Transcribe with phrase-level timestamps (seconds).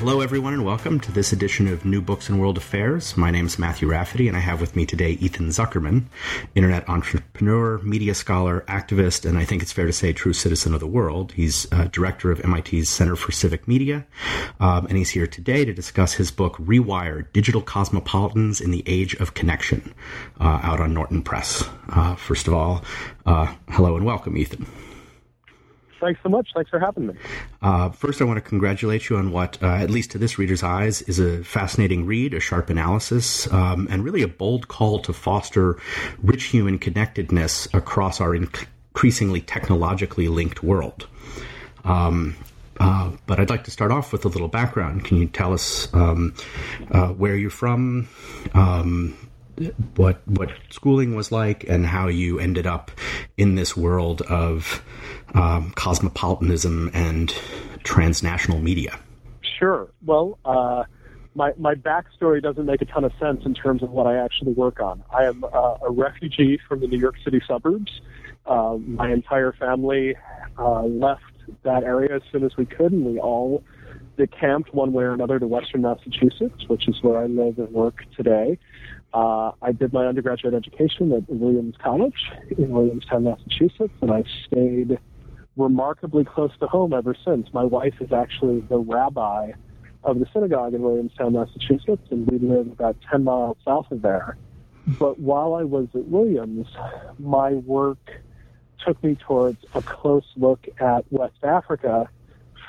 [0.00, 3.18] Hello, everyone, and welcome to this edition of New Books and World Affairs.
[3.18, 6.04] My name is Matthew Rafferty, and I have with me today Ethan Zuckerman,
[6.54, 10.80] internet entrepreneur, media scholar, activist, and I think it's fair to say true citizen of
[10.80, 11.32] the world.
[11.32, 14.06] He's uh, director of MIT's Center for Civic Media,
[14.58, 19.12] um, and he's here today to discuss his book, Rewired Digital Cosmopolitans in the Age
[19.16, 19.92] of Connection,
[20.40, 21.68] uh, out on Norton Press.
[21.90, 22.82] Uh, first of all,
[23.26, 24.64] uh, hello and welcome, Ethan.
[26.00, 26.48] Thanks so much.
[26.54, 27.14] Thanks for having me.
[27.60, 30.62] Uh, first, I want to congratulate you on what, uh, at least to this reader's
[30.62, 35.12] eyes, is a fascinating read, a sharp analysis, um, and really a bold call to
[35.12, 35.78] foster
[36.22, 41.06] rich human connectedness across our increasingly technologically linked world.
[41.84, 42.36] Um,
[42.78, 45.04] uh, but I'd like to start off with a little background.
[45.04, 46.34] Can you tell us um,
[46.90, 48.08] uh, where you're from,
[48.54, 49.14] um,
[49.96, 52.90] what what schooling was like, and how you ended up
[53.36, 54.82] in this world of
[55.34, 57.34] um, cosmopolitanism and
[57.84, 58.98] transnational media?
[59.58, 59.90] Sure.
[60.04, 60.84] Well, uh,
[61.34, 64.52] my my backstory doesn't make a ton of sense in terms of what I actually
[64.52, 65.02] work on.
[65.12, 68.00] I am uh, a refugee from the New York City suburbs.
[68.46, 70.16] Uh, my entire family
[70.58, 71.22] uh, left
[71.62, 73.62] that area as soon as we could, and we all
[74.16, 78.04] decamped one way or another to Western Massachusetts, which is where I live and work
[78.16, 78.58] today.
[79.12, 84.98] Uh, I did my undergraduate education at Williams College in Williamstown, Massachusetts, and I've stayed
[85.56, 87.48] remarkably close to home ever since.
[87.52, 89.52] My wife is actually the rabbi
[90.04, 94.36] of the synagogue in Williamstown, Massachusetts, and we live about 10 miles south of there.
[94.98, 96.68] But while I was at Williams,
[97.18, 98.22] my work
[98.84, 102.08] took me towards a close look at West Africa,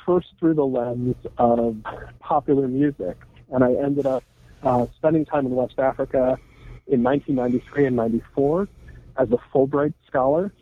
[0.04, 1.76] first through the lens of
[2.20, 3.16] popular music.
[3.50, 4.24] And I ended up
[4.62, 6.38] uh, spending time in West Africa
[6.86, 8.68] in 1993 and 94
[9.16, 10.52] as a Fulbright scholar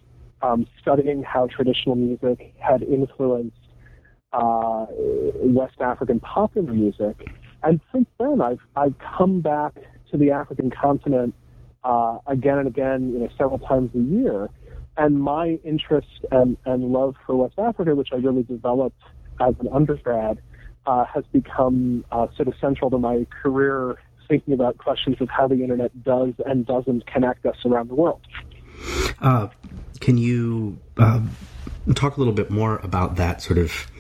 [0.43, 3.57] um, studying how traditional music had influenced
[4.33, 7.29] uh, West African popular music.
[7.63, 9.75] And since then, I've I've come back
[10.11, 11.35] to the African continent
[11.85, 14.49] uh, again and again, you know, several times a year.
[14.97, 19.01] And my interest and, and love for West Africa, which I really developed
[19.41, 20.41] as an undergrad,
[20.87, 23.99] uh, has become uh, sort of central to my career,
[24.29, 28.21] thinking about questions of how the internet does and doesn't connect us around the world.
[29.21, 29.49] Uh,
[30.01, 31.21] can you uh,
[31.95, 33.91] talk a little bit more about that sort of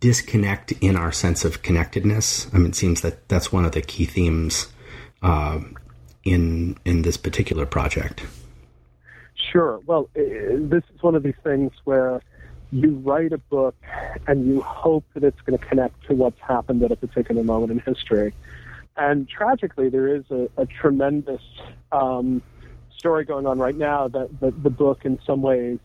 [0.00, 2.52] disconnect in our sense of connectedness?
[2.52, 4.72] I mean, it seems that that's one of the key themes
[5.22, 5.60] uh,
[6.24, 8.24] in in this particular project.
[9.52, 9.80] Sure.
[9.86, 12.20] Well, this is one of these things where
[12.72, 13.76] you write a book
[14.26, 17.72] and you hope that it's going to connect to what's happened at a particular moment
[17.72, 18.34] in history.
[18.96, 21.42] And tragically, there is a, a tremendous
[21.92, 22.42] um,
[22.96, 25.78] story going on right now that, that the book, in some ways,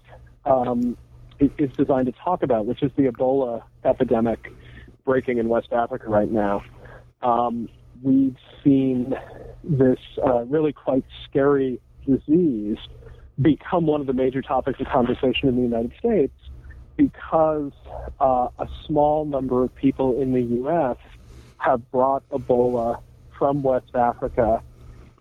[0.45, 0.97] um,
[1.39, 4.51] is designed to talk about, which is the Ebola epidemic
[5.05, 6.63] breaking in West Africa right now.
[7.21, 7.67] Um,
[8.01, 9.13] we've seen
[9.63, 12.77] this uh, really quite scary disease
[13.41, 16.33] become one of the major topics of conversation in the United States
[16.97, 17.71] because
[18.19, 20.97] uh, a small number of people in the U.S.
[21.57, 23.01] have brought Ebola
[23.37, 24.61] from West Africa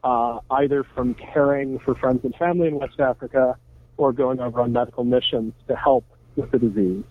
[0.03, 3.57] uh, either from caring for friends and family in West Africa
[3.97, 6.05] or going over on medical missions to help
[6.37, 7.05] with the disease.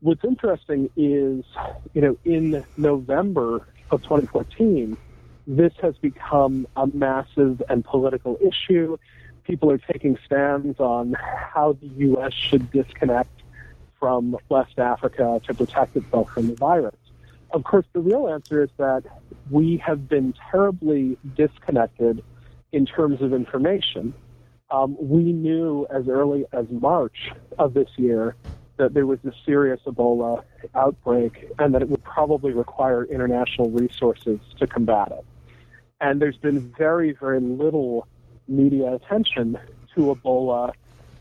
[0.00, 1.44] What's interesting is,
[1.94, 4.96] you know, in November of 2014,
[5.46, 8.98] this has become a massive and political issue.
[9.44, 12.34] People are taking stands on how the U.S.
[12.34, 13.30] should disconnect
[13.98, 16.96] from West Africa to protect itself from the virus.
[17.52, 19.04] Of course, the real answer is that
[19.50, 22.22] we have been terribly disconnected
[22.72, 24.12] in terms of information.
[24.70, 28.34] Um, we knew as early as March of this year
[28.76, 30.42] that there was a serious Ebola
[30.74, 35.24] outbreak and that it would probably require international resources to combat it.
[36.00, 38.06] And there's been very, very little
[38.48, 39.58] media attention
[39.94, 40.72] to Ebola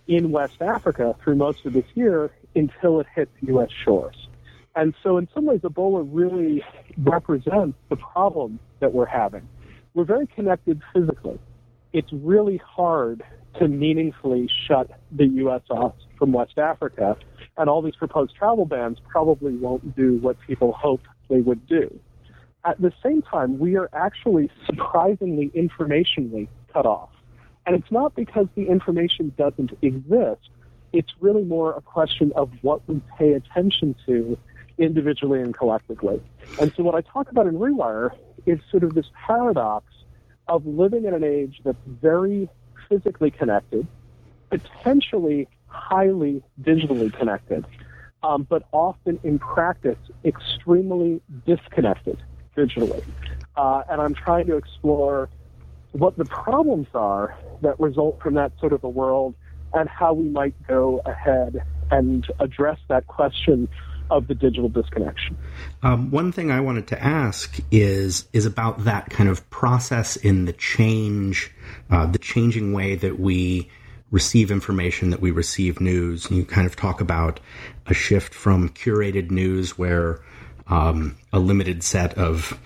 [0.07, 3.69] in West Africa through most of this year until it hit U.S.
[3.83, 4.27] shores.
[4.75, 6.63] And so, in some ways, Ebola really
[6.97, 9.47] represents the problem that we're having.
[9.93, 11.39] We're very connected physically.
[11.93, 13.23] It's really hard
[13.59, 15.61] to meaningfully shut the U.S.
[15.69, 17.15] off from West Africa.
[17.57, 21.97] And all these proposed travel bans probably won't do what people hope they would do.
[22.65, 27.09] At the same time, we are actually surprisingly informationally cut off.
[27.65, 30.49] And it's not because the information doesn't exist.
[30.95, 34.38] It's really more a question of what we pay attention to
[34.77, 36.21] individually and collectively.
[36.62, 38.12] And so what I talk about in Rewire
[38.45, 39.86] is sort of this paradox
[40.47, 42.47] of living in an age that's very
[42.88, 43.86] physically connected,
[44.50, 47.65] potentially highly digitally connected,
[48.24, 52.24] um, but often in practice extremely disconnected
[52.56, 53.03] digitally.
[53.57, 55.27] Uh, and I'm trying to explore
[55.91, 59.36] what the problems are that result from that sort of a world
[59.75, 61.62] and how we might go ahead
[61.92, 63.68] and address that question
[64.10, 65.38] of the digital disconnection.
[65.83, 70.45] Um, one thing I wanted to ask is is about that kind of process in
[70.45, 71.51] the change,
[71.89, 73.69] uh, the changing way that we
[74.12, 76.30] receive information, that we receive news.
[76.30, 77.39] You kind of talk about
[77.88, 80.22] a shift from curated news, where
[80.68, 82.57] um, a limited set of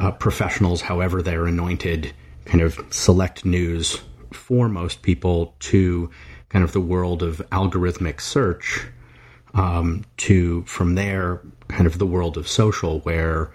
[0.00, 2.12] uh, professionals, however they're anointed,
[2.44, 4.00] kind of select news
[4.32, 6.10] for most people, to
[6.52, 8.86] kind of the world of algorithmic search
[9.54, 13.52] um, to from there kind of the world of social where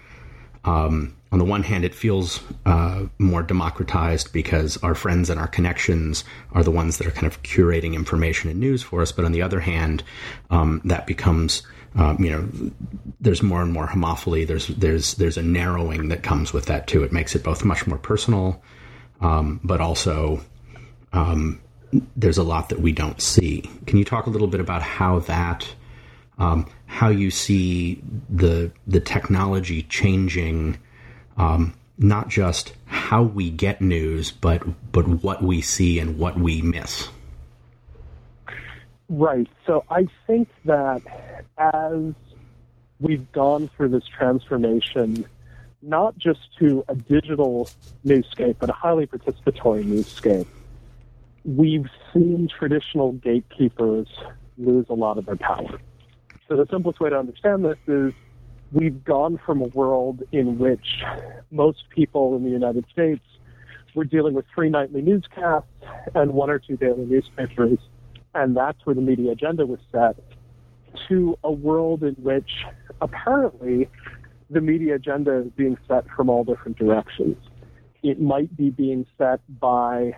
[0.66, 5.48] um, on the one hand it feels uh, more democratized because our friends and our
[5.48, 6.24] connections
[6.54, 9.12] are the ones that are kind of curating information and news for us.
[9.12, 10.04] But on the other hand
[10.50, 11.64] um, that becomes
[11.96, 12.72] um, you know
[13.20, 14.46] there's more and more homophily.
[14.46, 17.04] There's there's there's a narrowing that comes with that too.
[17.04, 18.62] It makes it both much more personal
[19.22, 20.42] um, but also
[21.14, 21.60] um,
[22.16, 25.20] there's a lot that we don't see can you talk a little bit about how
[25.20, 25.68] that
[26.38, 30.78] um, how you see the the technology changing,
[31.38, 36.62] um, not just how we get news, but but what we see and what we
[36.62, 37.10] miss.
[39.10, 39.48] Right.
[39.66, 41.02] So I think that
[41.58, 42.14] as
[43.00, 45.26] we've gone through this transformation,
[45.82, 47.70] not just to a digital
[48.04, 50.48] newscape, but a highly participatory newscape,
[51.48, 54.08] we've seen traditional gatekeepers
[54.58, 55.80] lose a lot of their power.
[56.48, 58.14] So the simplest way to understand this is
[58.74, 61.04] we've gone from a world in which
[61.50, 63.24] most people in the United States
[63.96, 65.68] were dealing with three nightly newscasts
[66.14, 67.80] and one or two daily newspapers,
[68.36, 70.18] and that's where the media agenda was set,
[71.08, 72.66] to a world in which
[73.00, 73.90] apparently
[74.50, 77.38] the media agenda is being set from all different directions.
[78.04, 80.14] It might be being set by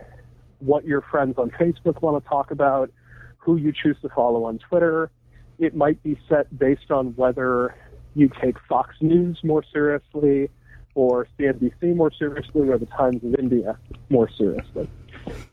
[0.60, 2.92] what your friends on Facebook want to talk about,
[3.38, 5.10] who you choose to follow on Twitter,
[5.58, 7.76] it might be set based on whether
[8.16, 10.50] you take Fox News more seriously
[10.96, 13.78] or CNBC more seriously or the Times of India
[14.10, 14.90] more seriously.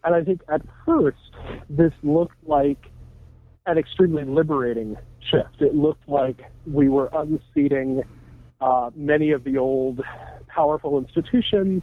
[0.04, 1.18] And I think at first,
[1.68, 2.90] this looked like
[3.66, 4.96] an extremely liberating
[5.30, 5.60] shift.
[5.60, 8.02] It looked like we were unseating
[8.60, 10.00] uh, many of the old
[10.48, 11.82] powerful institutions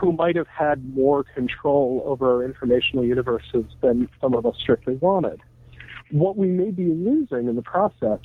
[0.00, 4.94] who might have had more control over our informational universes than some of us strictly
[4.96, 5.40] wanted
[6.10, 8.18] what we may be losing in the process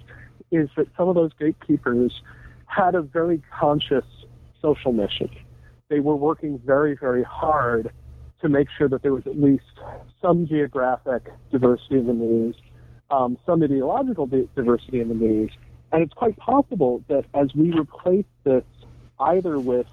[0.52, 2.22] is that some of those gatekeepers
[2.66, 4.06] had a very conscious
[4.62, 5.30] social mission.
[5.90, 7.92] They were working very, very hard
[8.42, 9.64] to make sure that there was at least
[10.22, 12.56] some geographic diversity in the news,
[13.12, 15.52] um, some ideological diversity in the news.
[15.92, 18.64] And it's quite possible that as we replace this
[19.20, 19.88] either with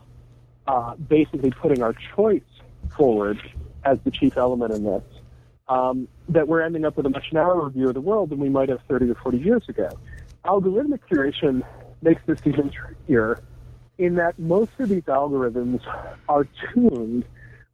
[0.66, 2.42] uh, basically putting our choice
[2.97, 3.38] forward
[3.85, 5.02] as the chief element in this,
[5.69, 8.49] um, that we're ending up with a much narrower view of the world than we
[8.49, 9.88] might have 30 or 40 years ago.
[10.45, 11.62] Algorithmic curation
[12.02, 13.42] makes this even trickier
[13.99, 15.81] in that most of these algorithms
[16.28, 17.25] are tuned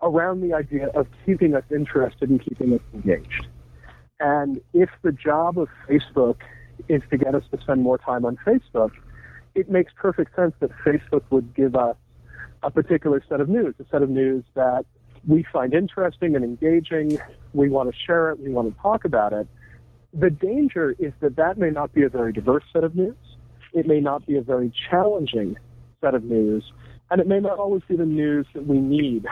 [0.02, 3.46] around the idea of keeping us interested and keeping us engaged.
[4.20, 6.36] And if the job of Facebook
[6.88, 8.90] is to get us to spend more time on Facebook,
[9.54, 11.96] it makes perfect sense that Facebook would give us
[12.62, 14.84] a particular set of news, a set of news that
[15.26, 17.18] we find interesting and engaging.
[17.52, 18.40] We want to share it.
[18.40, 19.46] We want to talk about it.
[20.12, 23.16] The danger is that that may not be a very diverse set of news.
[23.72, 25.56] It may not be a very challenging
[26.00, 26.64] set of news.
[27.10, 29.26] And it may not always be the news that we need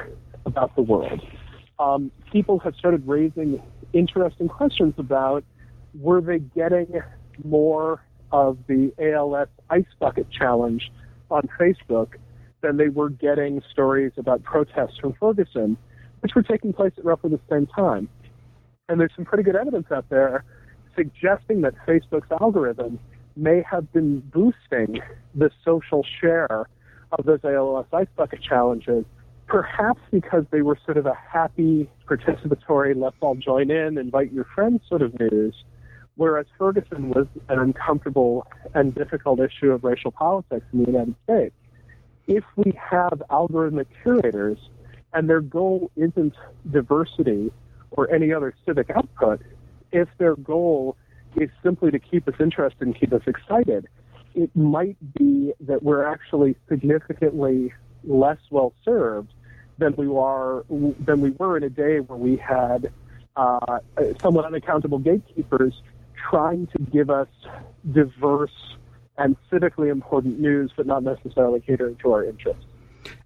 [0.45, 1.21] about the world.
[1.78, 5.45] Um, people have started raising interesting questions about
[5.95, 7.00] were they getting
[7.45, 8.02] more
[8.33, 10.90] of the ALS ice bucket challenge
[11.30, 12.14] on Facebook
[12.67, 15.77] than they were getting stories about protests from Ferguson,
[16.21, 18.09] which were taking place at roughly the same time.
[18.89, 20.45] And there's some pretty good evidence out there
[20.97, 22.99] suggesting that Facebook's algorithm
[23.37, 25.01] may have been boosting
[25.35, 26.67] the social share
[27.13, 29.05] of those ALS Ice Bucket challenges
[29.47, 34.47] perhaps because they were sort of a happy, participatory, let's all join in, invite your
[34.55, 35.55] friends sort of news,
[36.17, 41.55] whereas Ferguson was an uncomfortable and difficult issue of racial politics in the United States.
[42.26, 44.59] If we have algorithmic curators
[45.12, 46.35] and their goal isn't
[46.71, 47.52] diversity
[47.92, 49.40] or any other civic output,
[49.92, 50.97] if their goal
[51.37, 53.88] is simply to keep us interested and keep us excited,
[54.35, 57.73] it might be that we're actually significantly
[58.04, 59.33] less well served
[59.78, 62.90] than we are than we were in a day where we had
[63.37, 63.78] uh,
[64.21, 65.75] somewhat unaccountable gatekeepers
[66.30, 67.28] trying to give us
[67.92, 68.76] diverse
[69.19, 72.65] and civically important news, but not necessarily catering to our interests.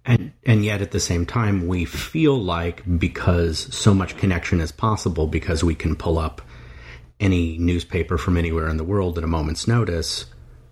[0.05, 4.71] And and yet at the same time, we feel like because so much connection is
[4.71, 6.41] possible, because we can pull up
[7.19, 10.25] any newspaper from anywhere in the world at a moment's notice,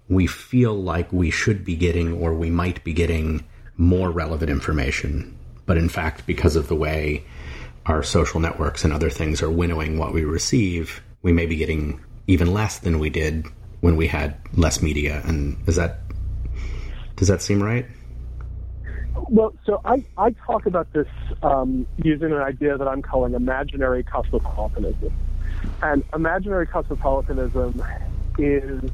[0.08, 3.46] we feel like we should be getting or we might be getting
[3.78, 5.38] more relevant information.
[5.66, 7.24] But in fact, because of the way
[7.86, 12.04] our social networks and other things are winnowing what we receive, we may be getting
[12.26, 13.46] even less than we did
[13.82, 15.22] when we had less media.
[15.26, 16.00] And is that
[17.16, 17.86] does that seem right?
[19.30, 21.08] Well, so I, I talk about this
[21.44, 25.14] um, using an idea that I'm calling imaginary cosmopolitanism.
[25.82, 27.84] And imaginary cosmopolitanism
[28.38, 28.90] is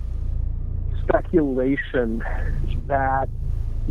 [1.03, 2.23] speculation
[2.87, 3.29] that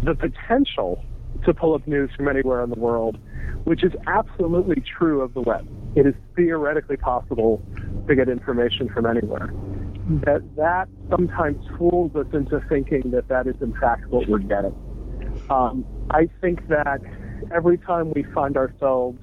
[0.02, 1.04] the potential
[1.44, 3.18] to pull up news from anywhere in the world,
[3.64, 5.66] which is absolutely true of the web.
[5.94, 7.62] It is theoretically possible
[8.08, 9.52] to get information from anywhere.
[10.06, 14.74] That that sometimes fools us into thinking that that is in fact what we're getting.
[15.48, 17.00] Um, I think that
[17.54, 19.18] every time we find ourselves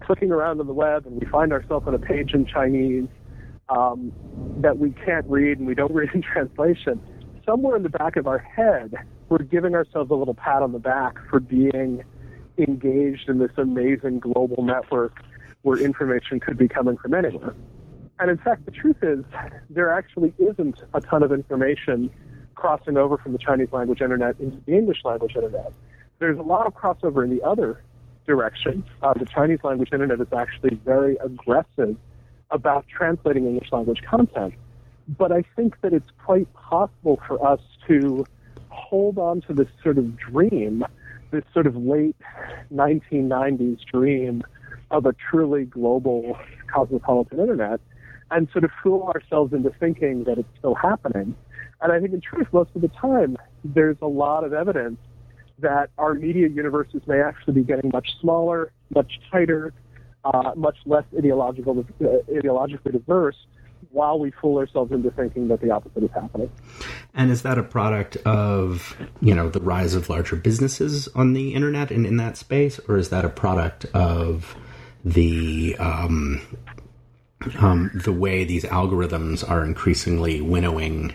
[0.00, 3.08] clicking around on the web and we find ourselves on a page in Chinese
[3.68, 4.12] um,
[4.58, 7.00] that we can't read and we don't read in translation,
[7.46, 8.94] somewhere in the back of our head,
[9.28, 12.04] we're giving ourselves a little pat on the back for being
[12.58, 15.22] engaged in this amazing global network
[15.62, 17.54] where information could be coming from anywhere.
[18.20, 19.24] And in fact, the truth is,
[19.70, 22.10] there actually isn't a ton of information
[22.54, 25.72] crossing over from the Chinese language internet into the English language internet.
[26.18, 27.80] There's a lot of crossover in the other
[28.26, 28.84] direction.
[29.02, 31.96] Uh, the Chinese language internet is actually very aggressive
[32.50, 34.54] about translating English language content.
[35.06, 38.26] But I think that it's quite possible for us to
[38.68, 40.84] hold on to this sort of dream,
[41.30, 42.16] this sort of late
[42.74, 44.42] 1990s dream
[44.90, 46.36] of a truly global
[46.72, 47.80] cosmopolitan internet
[48.30, 51.34] and sort of fool ourselves into thinking that it's still happening.
[51.80, 54.98] And I think in truth, most of the time, there's a lot of evidence
[55.60, 59.72] that our media universes may actually be getting much smaller, much tighter,
[60.24, 63.36] uh, much less ideological, uh, ideologically diverse,
[63.90, 66.50] while we fool ourselves into thinking that the opposite is happening.
[67.14, 71.54] And is that a product of you know the rise of larger businesses on the
[71.54, 74.56] internet and in that space, or is that a product of
[75.04, 76.40] the um,
[77.58, 81.14] um, the way these algorithms are increasingly winnowing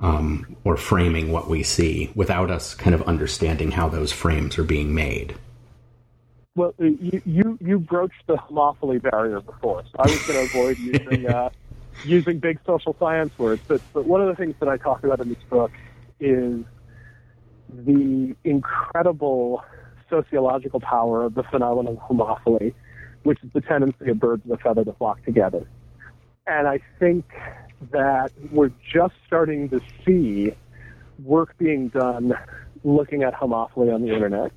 [0.00, 4.64] um, or framing what we see without us kind of understanding how those frames are
[4.64, 5.34] being made?
[6.56, 10.78] Well, you you, you broached the homophily barrier before, so I was going to avoid
[10.78, 11.50] using uh,
[12.04, 13.62] using big social science words.
[13.68, 15.70] But but one of the things that I talk about in this book
[16.18, 16.64] is
[17.68, 19.62] the incredible
[20.08, 22.74] sociological power of the phenomenon of homophily,
[23.22, 25.66] which is the tendency of birds of a feather to flock together.
[26.46, 27.24] And I think
[27.92, 30.52] that we're just starting to see
[31.22, 32.34] work being done
[32.84, 34.52] looking at homophily on the internet.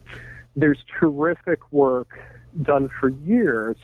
[0.55, 2.19] There's terrific work
[2.61, 3.75] done for years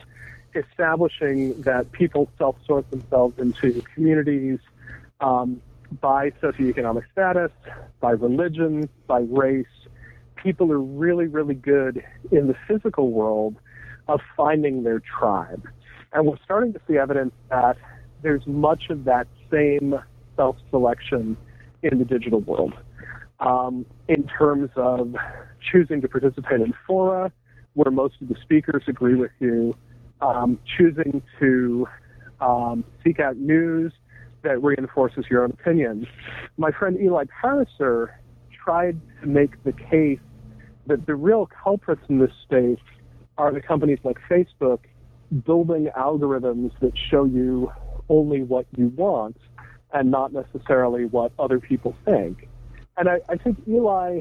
[0.54, 4.58] establishing that people self-sort themselves into communities
[5.20, 5.60] um,
[6.00, 7.52] by socioeconomic status,
[8.00, 9.66] by religion, by race.
[10.36, 13.56] People are really, really good in the physical world
[14.10, 15.66] of finding their tribe.
[16.12, 17.76] And we're starting to see evidence that
[18.22, 19.94] there's much of that same
[20.36, 21.36] self-selection
[21.82, 22.74] in the digital world.
[23.38, 25.14] Um, in terms of
[25.72, 27.32] choosing to participate in fora,
[27.74, 29.76] where most of the speakers agree with you,
[30.20, 31.86] um, choosing to
[32.40, 33.92] um, seek out news
[34.42, 36.06] that reinforces your own opinions.
[36.56, 38.08] My friend Eli Pariser
[38.64, 40.18] tried to make the case
[40.86, 42.78] that the real culprits in this space
[43.40, 44.80] are the companies like Facebook
[45.46, 47.72] building algorithms that show you
[48.10, 49.36] only what you want
[49.92, 52.48] and not necessarily what other people think.
[52.98, 54.20] And I, I think Eli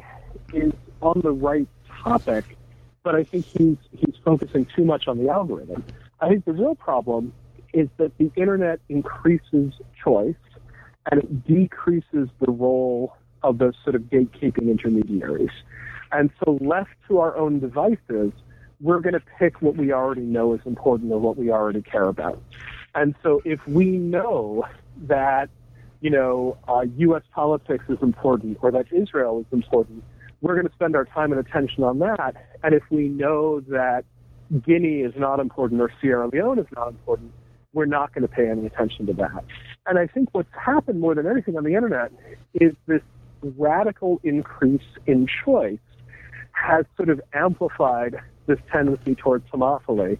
[0.53, 0.71] is
[1.01, 1.67] on the right
[2.01, 2.57] topic,
[3.03, 5.83] but I think he's he's focusing too much on the algorithm.
[6.21, 7.33] I think the real problem
[7.73, 10.35] is that the internet increases choice
[11.11, 15.51] and it decreases the role of those sort of gatekeeping intermediaries.
[16.11, 18.31] And so, left to our own devices,
[18.81, 22.07] we're going to pick what we already know is important or what we already care
[22.07, 22.41] about.
[22.95, 24.65] And so, if we know
[25.03, 25.50] that,
[26.01, 27.24] you know, uh, U.S.
[27.33, 30.03] politics is important or that Israel is important,
[30.41, 32.36] we're going to spend our time and attention on that.
[32.63, 34.05] And if we know that
[34.65, 37.31] Guinea is not important or Sierra Leone is not important,
[37.74, 39.43] we're not going to pay any attention to that.
[39.86, 42.12] And I think what's happened more than anything on the internet
[42.55, 43.01] is this
[43.41, 45.77] radical increase in choice
[46.53, 48.19] has sort of amplified
[48.50, 50.18] this tendency towards homophily.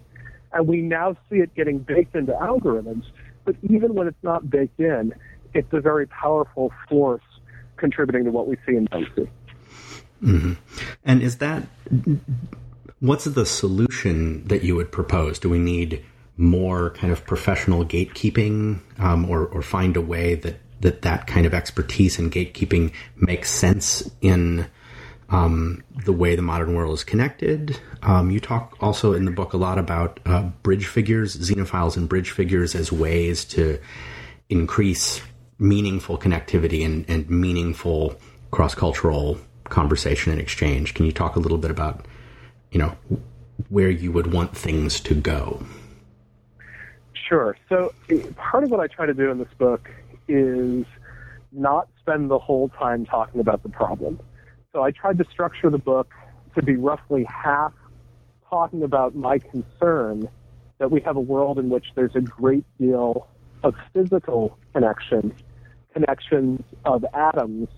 [0.52, 3.04] And we now see it getting baked into algorithms,
[3.44, 5.12] but even when it's not baked in,
[5.54, 7.22] it's a very powerful force
[7.76, 9.28] contributing to what we see in don't.
[10.22, 10.52] Mm-hmm.
[11.04, 11.64] And is that
[13.00, 15.38] what's the solution that you would propose?
[15.38, 16.04] Do we need
[16.36, 21.44] more kind of professional gatekeeping, um, or, or find a way that, that that kind
[21.46, 24.66] of expertise in gatekeeping makes sense in
[25.30, 27.78] um, the way the modern world is connected.
[28.02, 32.08] Um, you talk also in the book a lot about uh, bridge figures, xenophiles and
[32.08, 33.78] bridge figures as ways to
[34.48, 35.22] increase
[35.58, 38.16] meaningful connectivity and, and meaningful
[38.50, 40.94] cross cultural conversation and exchange.
[40.94, 42.06] Can you talk a little bit about,
[42.72, 42.96] you know,
[43.68, 45.62] where you would want things to go?
[47.28, 47.56] Sure.
[47.68, 47.94] So
[48.36, 49.88] part of what I try to do in this book
[50.26, 50.84] is
[51.52, 54.18] not spend the whole time talking about the problem.
[54.72, 56.12] So I tried to structure the book
[56.54, 57.72] to be roughly half
[58.48, 60.28] talking about my concern
[60.78, 63.26] that we have a world in which there's a great deal
[63.64, 65.34] of physical connection,
[65.92, 67.68] connections of atoms,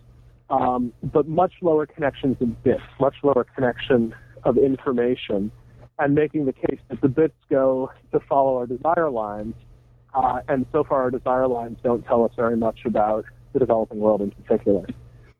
[0.50, 5.50] um, but much lower connections of bits, much lower connection of information
[5.98, 9.54] and making the case that the bits go to follow our desire lines.
[10.14, 13.98] Uh, and so far, our desire lines don't tell us very much about the developing
[13.98, 14.86] world in particular.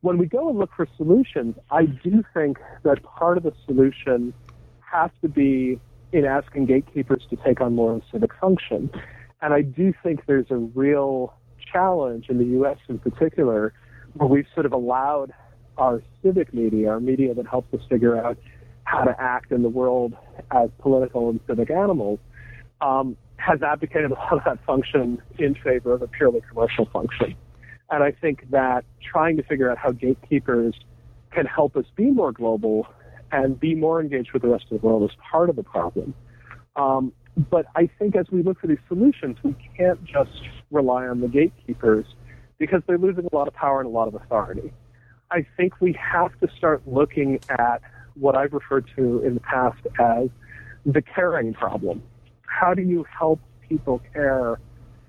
[0.02, 4.34] When we go and look for solutions, I do think that part of the solution
[4.80, 5.78] has to be
[6.10, 8.90] in asking gatekeepers to take on more of a civic function.
[9.40, 11.32] And I do think there's a real
[11.72, 12.78] challenge in the U.S.
[12.88, 13.72] in particular,
[14.14, 15.32] where we've sort of allowed
[15.78, 18.36] our civic media, our media that helps us figure out
[18.82, 20.14] how to act in the world
[20.50, 22.18] as political and civic animals,
[22.80, 27.36] um, has abdicated a lot of that function in favor of a purely commercial function.
[27.92, 30.74] And I think that trying to figure out how gatekeepers
[31.30, 32.86] can help us be more global
[33.30, 36.14] and be more engaged with the rest of the world is part of the problem.
[36.74, 37.12] Um,
[37.50, 41.28] but I think as we look for these solutions, we can't just rely on the
[41.28, 42.06] gatekeepers
[42.58, 44.72] because they're losing a lot of power and a lot of authority.
[45.30, 47.82] I think we have to start looking at
[48.14, 50.28] what I've referred to in the past as
[50.86, 52.02] the caring problem.
[52.46, 54.58] How do you help people care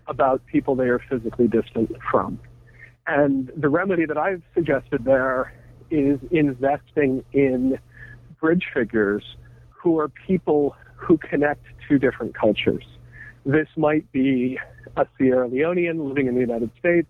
[0.07, 2.39] about people they are physically distant from?
[3.07, 5.53] And the remedy that I've suggested there
[5.91, 7.77] is investing in
[8.39, 9.23] bridge figures
[9.69, 12.85] who are people who connect two different cultures.
[13.45, 14.57] This might be
[14.95, 17.07] a Sierra Leonean living in the United States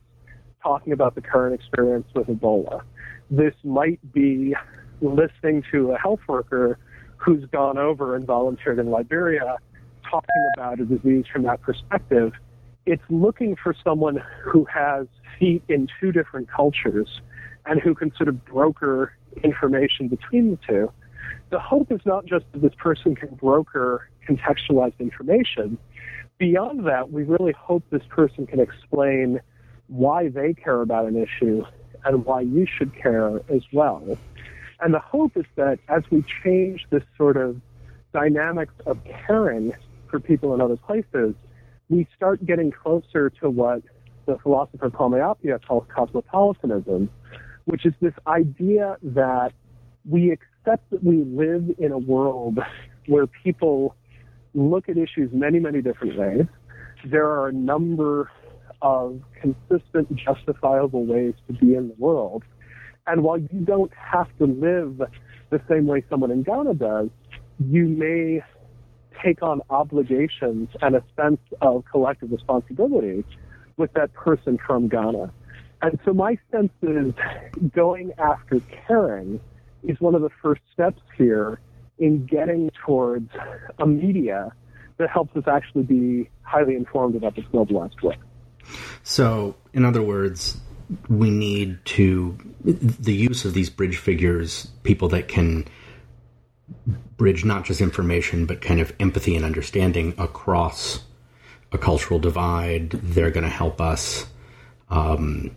[0.63, 2.81] talking about the current experience with Ebola.
[3.29, 4.55] This might be
[5.01, 6.79] listening to a health worker
[7.17, 9.57] who's gone over and volunteered in Liberia
[10.09, 12.33] talking about a disease from that perspective.
[12.85, 15.07] It's looking for someone who has
[15.39, 17.21] feet in two different cultures
[17.65, 20.91] and who can sort of broker information between the two.
[21.49, 25.77] The hope is not just that this person can broker contextualized information.
[26.37, 29.39] Beyond that, we really hope this person can explain
[29.87, 31.63] why they care about an issue
[32.03, 34.17] and why you should care as well.
[34.81, 37.61] And the hope is that as we change this sort of
[38.11, 39.73] dynamics of caring
[40.09, 41.33] for people in other places,
[41.93, 43.83] we start getting closer to what
[44.25, 47.07] the philosopher Kwame Appiah calls cosmopolitanism,
[47.65, 49.53] which is this idea that
[50.09, 52.57] we accept that we live in a world
[53.05, 53.95] where people
[54.55, 56.45] look at issues many, many different ways.
[57.05, 58.31] There are a number
[58.81, 62.43] of consistent, justifiable ways to be in the world.
[63.05, 65.01] And while you don't have to live
[65.51, 67.09] the same way someone in Ghana does,
[67.59, 68.41] you may
[69.23, 73.23] take on obligations and a sense of collective responsibility
[73.77, 75.31] with that person from Ghana.
[75.81, 77.13] And so my sense is
[77.75, 79.39] going after caring
[79.83, 81.59] is one of the first steps here
[81.97, 83.29] in getting towards
[83.79, 84.51] a media
[84.97, 88.17] that helps us actually be highly informed about this globalized world.
[89.03, 90.57] So, in other words,
[91.09, 95.65] we need to the use of these bridge figures, people that can
[97.17, 101.03] bridge not just information but kind of empathy and understanding across
[101.71, 102.91] a cultural divide.
[102.91, 104.27] They're going to help us
[104.89, 105.55] um,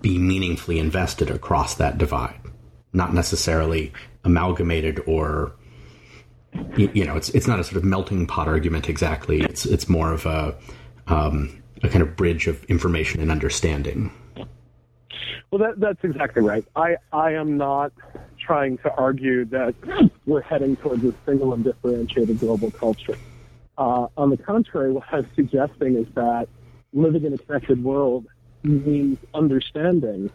[0.00, 2.40] be meaningfully invested across that divide,
[2.92, 3.92] not necessarily
[4.24, 5.54] amalgamated or
[6.76, 9.40] you, you, know, it's it's not a sort of melting pot argument exactly.
[9.40, 10.56] It's it's more of a
[11.06, 14.10] um, a kind of bridge of information and understanding.
[15.50, 16.64] Well, that, that's exactly right.
[16.74, 17.92] I I am not
[18.46, 19.74] trying to argue that
[20.26, 23.16] we're heading towards a single and differentiated global culture.
[23.78, 26.48] Uh, on the contrary, what I'm suggesting is that
[26.92, 28.26] living in a connected world
[28.62, 30.30] means understanding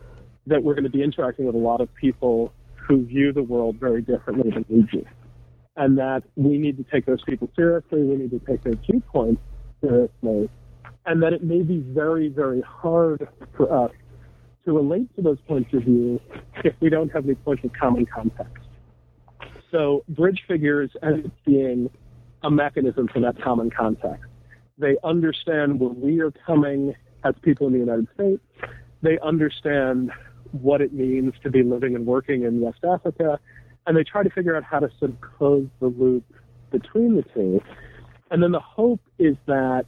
[0.47, 3.78] that we're going to be interacting with a lot of people who view the world
[3.80, 5.06] very differently than we do
[5.76, 9.41] and that we need to take those people seriously, we need to take their viewpoints
[9.82, 10.50] seriously,
[11.06, 13.91] and that it may be very, very hard for us
[14.65, 16.19] to relate to those points of view
[16.63, 18.63] if we don't have any points of common context.
[19.71, 21.89] So bridge figures end up being
[22.43, 24.26] a mechanism for that common context.
[24.78, 28.41] They understand where we are coming as people in the United States.
[29.02, 30.12] They understand
[30.52, 33.39] what it means to be living and working in West Africa
[33.88, 36.24] and they try to figure out how to sort of close the loop
[36.71, 37.62] between the two.
[38.30, 39.86] And then the hope is that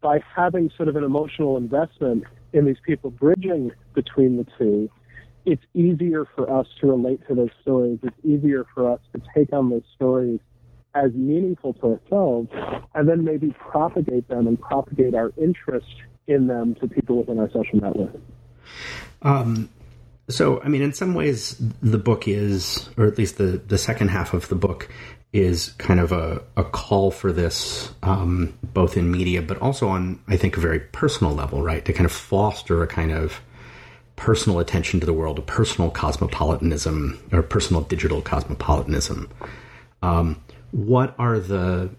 [0.00, 2.24] by having sort of an emotional investment
[2.56, 4.90] in these people bridging between the two,
[5.44, 8.00] it's easier for us to relate to those stories.
[8.02, 10.40] It's easier for us to take on those stories
[10.94, 12.48] as meaningful to ourselves
[12.94, 15.94] and then maybe propagate them and propagate our interest
[16.26, 18.18] in them to people within our social network.
[19.22, 19.68] Um,
[20.28, 24.08] so, I mean, in some ways, the book is, or at least the, the second
[24.08, 24.88] half of the book,
[25.36, 30.18] is kind of a, a call for this, um, both in media, but also on,
[30.28, 31.84] I think, a very personal level, right?
[31.84, 33.40] To kind of foster a kind of
[34.16, 39.28] personal attention to the world, a personal cosmopolitanism, or personal digital cosmopolitanism.
[40.02, 41.90] Um, what are the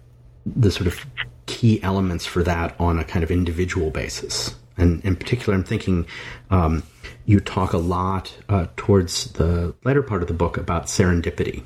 [0.44, 1.04] the sort of
[1.46, 4.54] key elements for that on a kind of individual basis?
[4.76, 6.06] And in particular, I'm thinking
[6.50, 6.82] um,
[7.26, 11.64] you talk a lot uh, towards the later part of the book about serendipity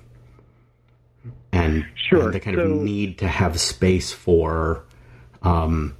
[1.52, 2.24] and, sure.
[2.24, 4.84] and the kind so, of need to have space for
[5.42, 5.96] um,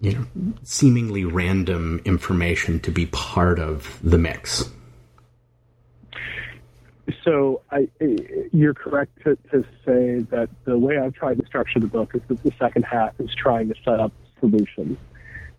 [0.00, 0.26] you know
[0.62, 4.68] seemingly random information to be part of the mix.
[7.24, 7.88] So I,
[8.52, 12.22] you're correct to, to say that the way I've tried to structure the book is
[12.28, 14.98] that the second half is trying to set up solutions.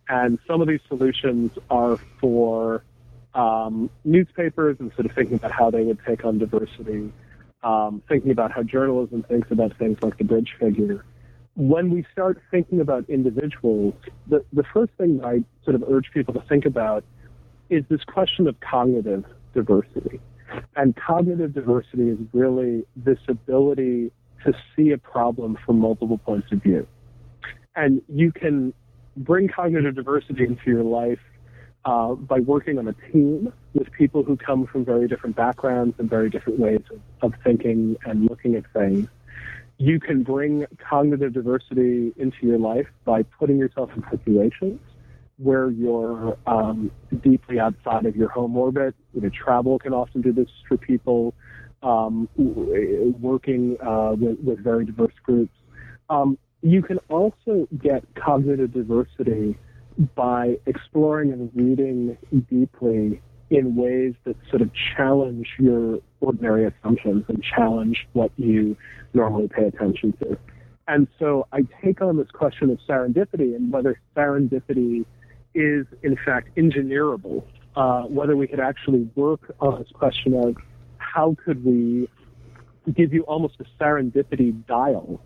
[0.08, 2.84] And some of these solutions are for
[3.34, 7.12] um, newspapers and sort of thinking about how they would take on diversity,
[7.64, 11.06] um, thinking about how journalism thinks about things like the bridge figure.
[11.56, 13.94] When we start thinking about individuals,
[14.28, 17.04] the, the first thing I sort of urge people to think about
[17.70, 20.20] is this question of cognitive diversity.
[20.76, 24.12] And cognitive diversity is really this ability
[24.46, 26.88] to see a problem from multiple points of view.
[27.76, 28.74] And you can
[29.16, 31.20] bring cognitive diversity into your life
[31.86, 36.10] uh, by working on a team with people who come from very different backgrounds and
[36.10, 39.08] very different ways of, of thinking and looking at things.
[39.78, 44.80] You can bring cognitive diversity into your life by putting yourself in situations
[45.38, 46.92] where you're um,
[47.24, 48.94] deeply outside of your home orbit.
[49.16, 51.34] You know, travel can often do this for people.
[51.84, 55.52] Um, working uh, with, with, very diverse groups.
[56.12, 59.58] Um, you can also get cognitive diversity
[60.16, 62.18] by exploring and reading
[62.50, 68.78] deeply in ways that sort of challenge your ordinary assumptions and challenge what you
[69.14, 70.38] normally pay attention to.
[70.88, 75.06] And so I take on this question of serendipity and whether serendipity
[75.54, 77.44] is in fact engineerable,
[77.76, 80.56] uh, whether we could actually work on this question of
[80.98, 82.10] how could we
[82.94, 85.22] give you almost a serendipity dial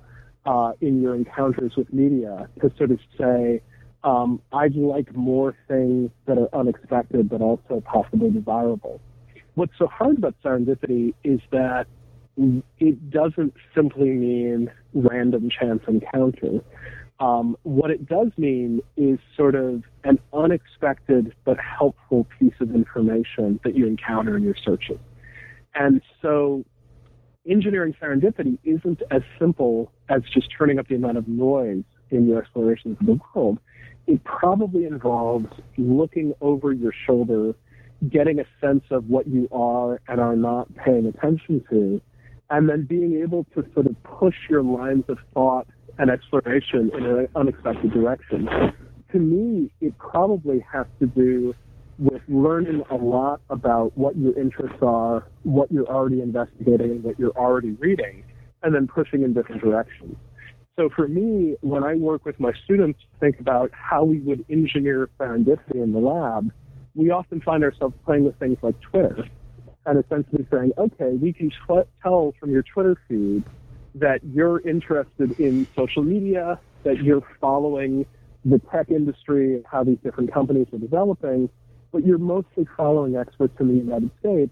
[0.46, 3.62] uh, in your encounters with media to sort of say,
[4.06, 9.02] um, I'd like more things that are unexpected but also possibly desirable.
[9.56, 11.88] What's so hard about serendipity is that
[12.80, 16.62] it doesn't simply mean random chance encounter.
[17.20, 23.60] Um, what it does mean is sort of an unexpected but helpful piece of information
[23.64, 25.00] that you encounter in your searches.
[25.74, 26.64] And so
[27.50, 32.40] engineering serendipity isn't as simple as just turning up the amount of noise in your
[32.40, 33.60] explorations of the world.
[34.08, 37.54] It probably involves looking over your shoulder,
[38.10, 42.02] getting a sense of what you are and are not paying attention to,
[42.50, 47.06] and then being able to sort of push your lines of thought and exploration in
[47.06, 48.48] an unexpected direction.
[49.12, 51.56] To me, it probably has to do
[51.98, 57.38] with learning a lot about what your interests are, what you're already investigating, what you're
[57.38, 58.24] already reading,
[58.64, 60.16] and then pushing in different directions.
[60.78, 64.44] So for me, when I work with my students to think about how we would
[64.50, 66.52] engineer serendipity in the lab,
[66.96, 69.26] we often find ourselves playing with things like Twitter.
[69.88, 73.44] and essentially saying, okay, we can tw- tell from your Twitter feed
[73.94, 78.04] that you're interested in social media, that you're following
[78.44, 81.50] the tech industry and how these different companies are developing,
[81.92, 84.52] but you're mostly following experts in the United States.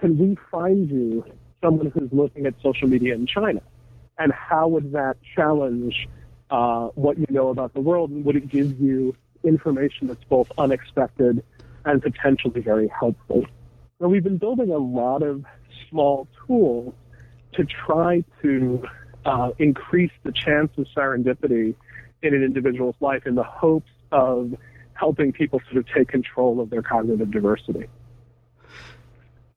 [0.00, 1.24] Can we find you
[1.62, 3.62] someone who's looking at social media in China?
[4.18, 6.08] And how would that challenge
[6.50, 8.10] uh, what you know about the world?
[8.10, 11.42] And would it give you information that's both unexpected
[11.84, 13.44] and potentially very helpful?
[13.98, 15.44] So we've been building a lot of
[15.88, 16.94] small tools
[17.54, 18.84] to try to
[19.24, 21.74] uh, increase the chance of serendipity
[22.22, 24.54] in an individual's life in the hopes of
[24.94, 27.86] helping people sort of take control of their cognitive diversity.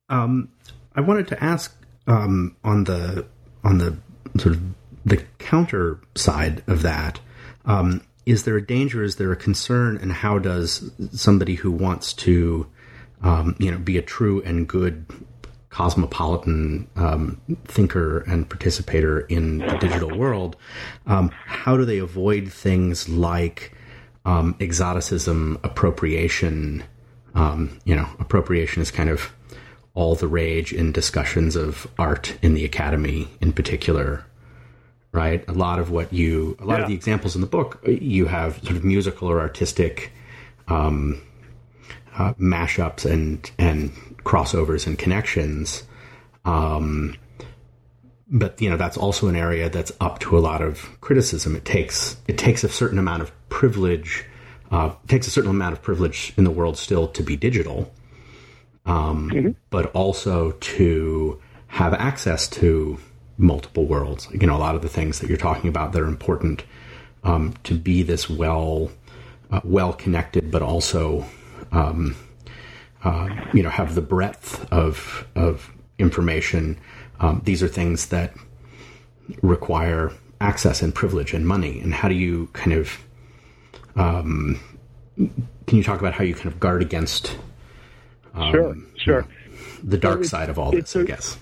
[0.08, 0.48] Um,
[0.94, 3.26] I wanted to ask um, on the
[3.64, 3.96] on the
[4.38, 4.62] sort of
[5.04, 7.20] the counter side of that.
[7.64, 9.02] Um, is there a danger?
[9.02, 9.98] Is there a concern?
[9.98, 12.66] And how does somebody who wants to,
[13.22, 15.06] um, you know, be a true and good
[15.76, 20.56] cosmopolitan um, thinker and participator in the digital world,
[21.06, 23.76] um, how do they avoid things like
[24.24, 26.82] um, exoticism, appropriation?
[27.34, 29.30] Um, you know, appropriation is kind of
[29.96, 34.24] all the rage in discussions of art in the academy, in particular.
[35.12, 36.82] Right, a lot of what you, a lot yeah.
[36.82, 40.12] of the examples in the book, you have sort of musical or artistic
[40.68, 41.22] um,
[42.18, 43.90] uh, mashups and and
[44.24, 45.84] crossovers and connections.
[46.44, 47.16] Um,
[48.28, 51.56] but you know that's also an area that's up to a lot of criticism.
[51.56, 54.24] It takes it takes a certain amount of privilege.
[54.70, 57.92] Uh, takes a certain amount of privilege in the world still to be digital,
[58.86, 59.50] um, mm-hmm.
[59.70, 62.98] but also to have access to
[63.38, 64.28] multiple worlds.
[64.32, 66.64] You know, a lot of the things that you're talking about that are important
[67.24, 68.90] um, to be this well
[69.50, 71.26] uh, well connected, but also
[71.72, 72.16] um,
[73.04, 76.78] uh, you know have the breadth of of information.
[77.20, 78.34] Um, these are things that
[79.42, 81.80] require access and privilege and money.
[81.80, 82.98] And how do you kind of
[83.96, 84.60] um,
[85.16, 87.36] can you talk about how you kind of guard against?
[88.36, 89.26] Um, sure, sure.
[89.82, 91.38] The dark well, side of all this, a, I guess.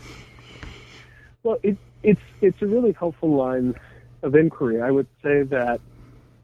[1.42, 3.74] Well, it, it's it's a really helpful line
[4.22, 4.80] of inquiry.
[4.80, 5.80] I would say that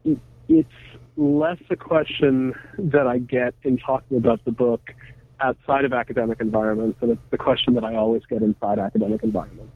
[0.03, 0.69] it, it's
[1.15, 4.93] less a question that I get in talking about the book
[5.39, 9.73] outside of academic environments, and it's the question that I always get inside academic environments.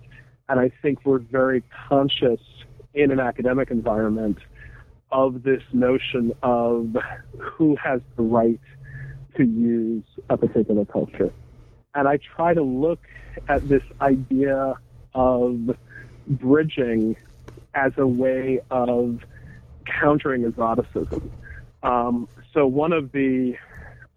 [0.47, 2.39] And I think we're very conscious
[2.93, 4.37] in an academic environment
[5.11, 6.95] of this notion of
[7.39, 8.59] who has the right
[9.37, 11.31] to use a particular culture.
[11.93, 12.99] And I try to look
[13.47, 14.75] at this idea
[15.13, 15.77] of
[16.27, 17.15] bridging
[17.73, 19.21] as a way of
[19.85, 21.31] countering exoticism.
[21.83, 23.55] Um, so one of the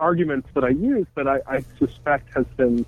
[0.00, 2.86] arguments that I use that I, I suspect has been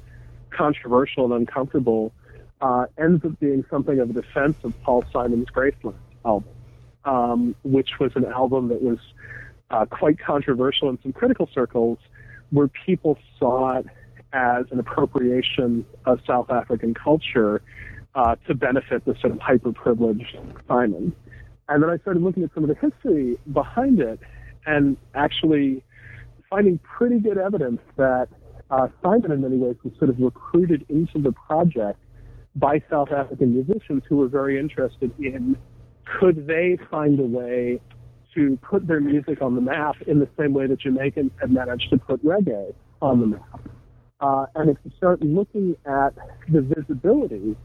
[0.50, 2.12] controversial and uncomfortable
[2.60, 6.50] uh, ends up being something of a defense of Paul Simon's Graceland album,
[7.04, 8.98] um, which was an album that was
[9.70, 11.98] uh, quite controversial in some critical circles,
[12.50, 13.86] where people saw it
[14.32, 17.62] as an appropriation of South African culture
[18.14, 20.36] uh, to benefit the sort of hyper privileged
[20.68, 21.14] Simon.
[21.68, 24.20] And then I started looking at some of the history behind it
[24.66, 25.84] and actually
[26.48, 28.28] finding pretty good evidence that
[28.70, 31.98] uh, Simon, in many ways, was sort of recruited into the project
[32.56, 35.56] by South African musicians who were very interested in
[36.18, 37.80] could they find a way
[38.34, 41.90] to put their music on the map in the same way that Jamaicans had managed
[41.90, 43.60] to put reggae on the map.
[44.20, 46.10] Uh, and if you start looking at
[46.52, 47.56] the visibility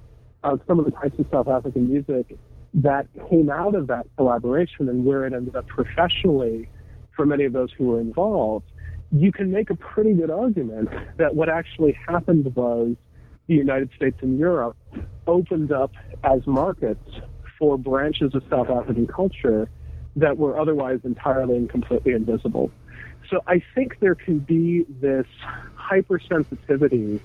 [0.44, 2.38] of some of the types of South African music
[2.74, 6.70] that came out of that collaboration and where it ended up professionally
[7.16, 8.66] for many of those who were involved,
[9.12, 12.96] you can make a pretty good argument that what actually happened was
[13.48, 14.76] the United States and Europe
[15.28, 15.92] opened up
[16.24, 17.10] as markets
[17.58, 19.70] for branches of South African culture
[20.16, 22.72] that were otherwise entirely and completely invisible.
[23.30, 25.26] So I think there can be this
[25.78, 27.20] hypersensitivity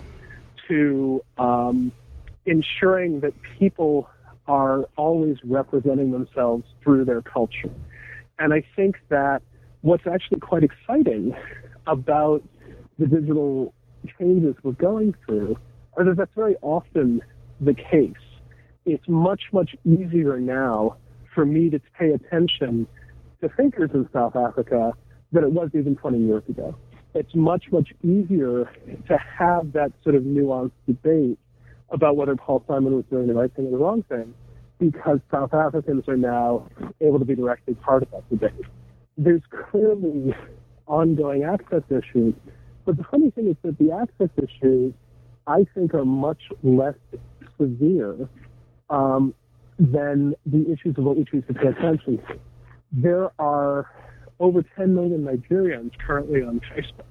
[0.69, 1.93] to um,
[2.47, 4.09] ensuring that people
[4.47, 7.71] are always representing themselves through their culture.
[8.39, 9.43] And I think that
[9.83, 11.35] what's actually quite exciting
[11.87, 12.43] about
[12.99, 13.75] the digital
[14.19, 15.57] changes we're going through
[15.97, 17.21] are that that's very often
[17.61, 18.13] the case.
[18.87, 20.97] It's much, much easier now
[21.35, 22.87] for me to pay attention
[23.41, 24.93] to thinkers in South Africa
[25.33, 26.75] than it was even 20 years ago.
[27.15, 28.71] It's much, much easier
[29.09, 31.39] to have that sort of nuanced debate
[31.91, 34.35] about whether Paul Simon was doing the right thing or the wrong thing
[34.79, 36.69] because South Africans are now
[37.01, 38.65] able to be directly part of that debate.
[39.19, 40.35] There's clearly
[40.87, 42.35] ongoing access issues.
[42.85, 44.95] But the funny thing is that the access issues
[45.47, 46.95] I think are much less
[47.59, 48.29] severe
[48.89, 49.35] um,
[49.81, 52.39] than the issues of what we choose to pay attention to.
[52.93, 53.91] There are
[54.39, 57.07] over 10 million Nigerians currently on Facebook.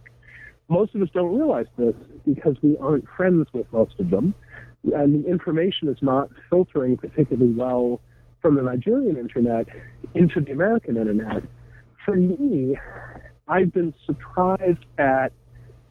[0.67, 1.95] Most of us don't realize this
[2.27, 4.35] because we aren't friends with most of them,
[4.93, 7.99] and the information is not filtering particularly well
[8.39, 9.67] from the Nigerian internet
[10.13, 11.41] into the American internet.
[12.05, 12.77] For me,
[13.47, 15.31] I've been surprised at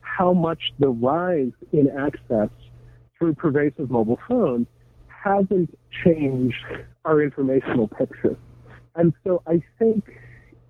[0.01, 2.51] how much the rise in access
[3.19, 4.69] through pervasive mobile phones
[5.29, 6.65] hasn't changed
[7.05, 8.37] our informational picture.
[8.95, 10.05] And so I think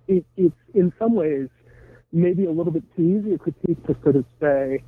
[0.07, 1.49] it, it's in some ways
[2.11, 4.83] maybe a little bit too easy a critique to sort of say,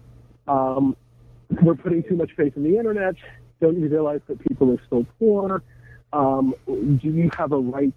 [0.48, 0.96] um,
[1.62, 3.16] we're putting too much faith in the internet.
[3.62, 5.64] Don't you realize that people are still poor?
[6.14, 7.94] Um, do you have a right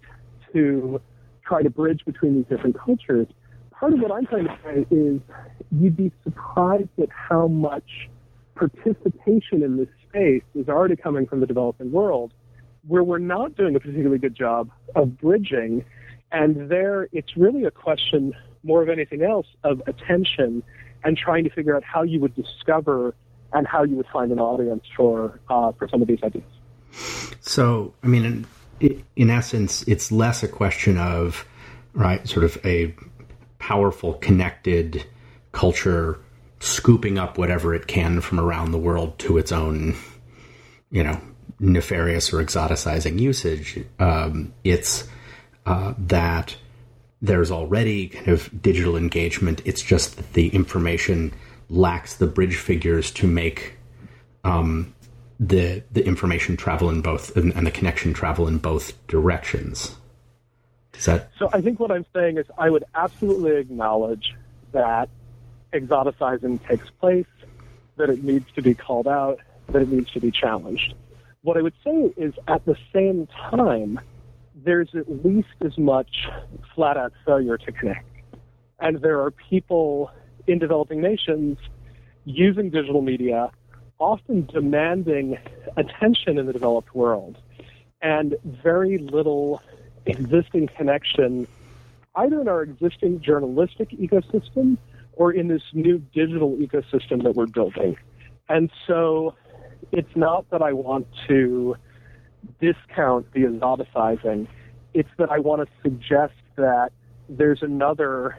[0.53, 1.01] to
[1.45, 3.27] try to bridge between these different cultures?
[3.71, 5.19] Part of what I'm trying to say is
[5.71, 8.09] you'd be surprised at how much
[8.55, 12.33] participation in this is already coming from the developing world,
[12.87, 15.83] where we're not doing a particularly good job of bridging.
[16.31, 20.63] And there, it's really a question, more of anything else, of attention
[21.03, 23.15] and trying to figure out how you would discover
[23.53, 26.43] and how you would find an audience for uh, for some of these ideas.
[27.41, 28.45] So, I mean,
[28.79, 31.45] in, in essence, it's less a question of
[31.93, 32.93] right, sort of a
[33.59, 35.05] powerful, connected
[35.51, 36.19] culture
[36.59, 39.95] scooping up whatever it can from around the world to its own,
[40.91, 41.19] you know,
[41.59, 43.83] nefarious or exoticizing usage.
[43.99, 45.07] Um, it's
[45.65, 46.55] uh, that
[47.21, 49.61] there's already kind of digital engagement.
[49.65, 51.33] It's just that the information
[51.69, 53.75] lacks the bridge figures to make
[54.43, 54.93] um,
[55.39, 59.95] the the information travel in both and, and the connection travel in both directions.
[60.93, 61.49] Is that so?
[61.51, 64.33] I think what I'm saying is I would absolutely acknowledge
[64.71, 65.09] that
[65.75, 67.25] exoticizing takes place,
[67.97, 70.93] that it needs to be called out, that it needs to be challenged.
[71.41, 73.99] What I would say is at the same time,
[74.55, 76.27] there's at least as much
[76.73, 78.07] flat out failure to connect.
[78.79, 80.11] And there are people
[80.47, 81.57] in developing nations
[82.25, 83.51] using digital media,
[83.99, 85.37] often demanding
[85.77, 87.37] attention in the developed world,
[88.01, 89.61] and very little
[90.05, 91.47] existing connection,
[92.15, 94.77] either in our existing journalistic ecosystem
[95.15, 97.97] or in this new digital ecosystem that we're building.
[98.49, 99.35] And so
[99.91, 101.75] it's not that I want to
[102.61, 104.47] discount the exoticizing,
[104.93, 106.91] it's that I want to suggest that
[107.27, 108.37] there's another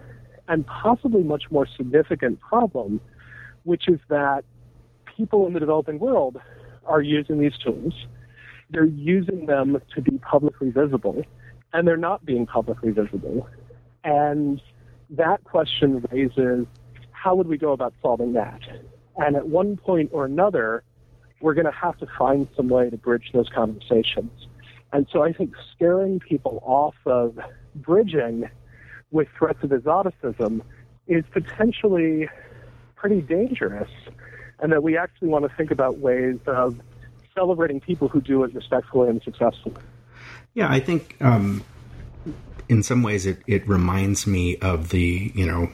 [0.49, 3.01] and possibly much more significant problem,
[3.65, 4.45] which is that
[5.17, 6.41] people in the developing world
[6.85, 7.95] are using these tools.
[8.71, 11.25] They're using them to be publicly visible,
[11.73, 13.49] and they're not being publicly visible.
[14.05, 14.61] And
[15.11, 16.67] that question raises
[17.11, 18.61] how would we go about solving that?
[19.17, 20.85] And at one point or another,
[21.41, 24.47] we're going to have to find some way to bridge those conversations.
[24.93, 27.39] And so I think scaring people off of
[27.75, 28.49] bridging
[29.11, 30.63] with threats of exoticism
[31.07, 32.29] is potentially
[32.95, 33.91] pretty dangerous,
[34.61, 36.81] and that we actually want to think about ways of
[37.35, 39.77] celebrating people who do it respectfully and successfully.
[40.55, 41.63] Yeah, I think um,
[42.69, 45.71] in some ways it, it reminds me of the you know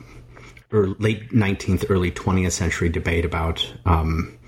[0.98, 4.38] late 19th early 20th century debate about um,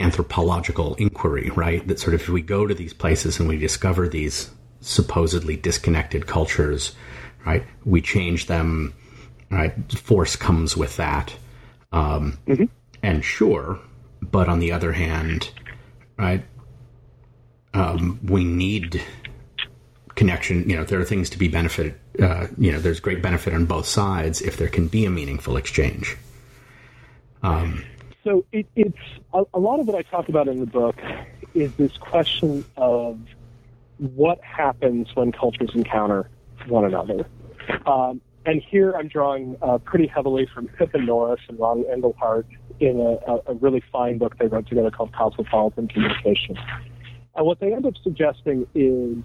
[0.00, 1.86] anthropological inquiry right?
[1.88, 6.26] That sort of if we go to these places and we discover these supposedly disconnected
[6.26, 6.94] cultures
[7.44, 8.94] right we change them
[9.50, 9.92] right?
[9.92, 11.34] Force comes with that.
[11.92, 12.64] Um, mm-hmm.
[13.02, 13.78] and sure
[14.22, 15.50] but on the other hand
[16.16, 16.44] right
[17.74, 19.02] um, we need
[20.14, 21.94] connection, you know, there are things to be benefited.
[22.20, 25.56] Uh, you know, there's great benefit on both sides if there can be a meaningful
[25.56, 26.16] exchange.
[27.42, 27.84] Um,
[28.24, 28.98] so it, it's
[29.34, 30.96] a, a, lot of what I talk about in the book
[31.54, 33.18] is this question of
[33.98, 36.28] what happens when cultures encounter
[36.68, 37.26] one another.
[37.86, 42.44] Um, and here I'm drawing uh, pretty heavily from Pippa Norris and Ron Inglehart
[42.80, 46.58] in a, a, really fine book they wrote together called Cosmopolitan Communication.
[47.36, 49.24] And what they end up suggesting is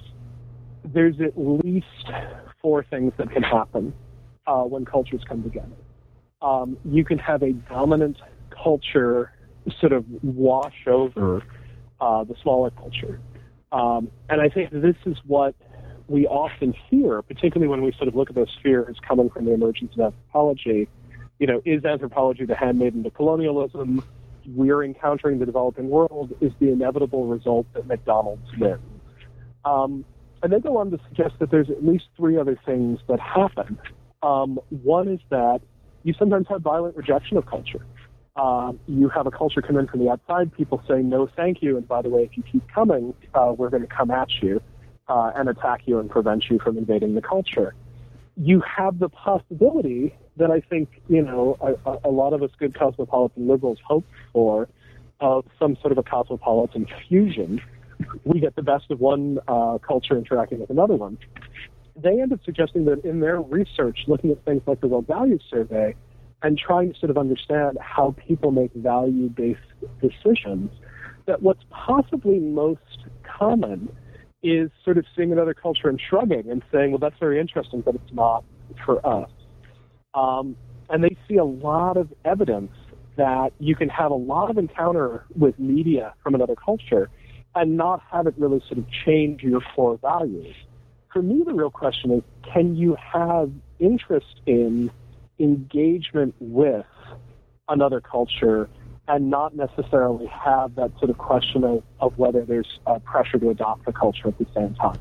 [0.93, 1.85] there's at least
[2.61, 3.93] four things that can happen
[4.45, 5.67] uh, when cultures come together.
[6.41, 8.17] Um, you can have a dominant
[8.63, 9.31] culture
[9.79, 11.43] sort of wash over
[11.99, 13.19] uh, the smaller culture.
[13.71, 15.55] Um, and I think this is what
[16.07, 19.53] we often hear, particularly when we sort of look at those fears coming from the
[19.53, 20.87] emergence of anthropology.
[21.39, 24.03] You know, is anthropology the handmaiden to colonialism?
[24.47, 28.79] We're encountering the developing world is the inevitable result that McDonald's wins.
[29.65, 30.05] Um,
[30.43, 33.77] and they go on to suggest that there's at least three other things that happen.
[34.23, 35.61] Um, one is that
[36.03, 37.85] you sometimes have violent rejection of culture.
[38.37, 41.75] uh, you have a culture come in from the outside, people say no, thank you,
[41.75, 44.61] and by the way, if you keep coming, uh, we're going to come at you
[45.07, 47.73] uh, and attack you and prevent you from invading the culture.
[48.35, 52.77] You have the possibility that I think you know a, a lot of us good
[52.77, 54.69] cosmopolitan liberals hope for
[55.19, 57.59] of some sort of a cosmopolitan fusion.
[58.23, 61.17] We get the best of one uh, culture interacting with another one.
[61.95, 65.43] They end up suggesting that in their research, looking at things like the World Values
[65.49, 65.95] Survey,
[66.43, 69.59] and trying to sort of understand how people make value based
[70.01, 70.69] decisions,
[71.25, 73.89] that what's possibly most common
[74.43, 77.95] is sort of seeing another culture and shrugging and saying, well, that's very interesting, but
[77.95, 78.43] it's not
[78.85, 79.29] for us.
[80.13, 80.55] Um,
[80.89, 82.71] and they see a lot of evidence
[83.17, 87.09] that you can have a lot of encounter with media from another culture
[87.57, 90.55] and not have it really sort of change your core values.
[91.11, 94.91] For me, the real question is can you have interest in
[95.39, 96.85] engagement with
[97.69, 98.69] another culture
[99.07, 103.49] and not necessarily have that sort of question of, of whether there's uh, pressure to
[103.49, 104.99] adopt the culture at the same time.